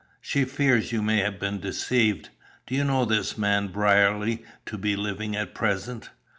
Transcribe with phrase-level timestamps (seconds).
[0.19, 2.29] She fears you may have been deceived.
[2.65, 6.09] Do you know this man Brierly to be living at present?"